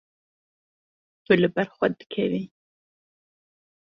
[1.23, 2.41] Tu li ber xwe dikevî.